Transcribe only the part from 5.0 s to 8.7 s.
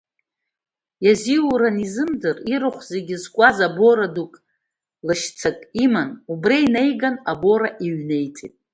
лашьцак иман, убра инаганы абоура иҩнеиҵеит.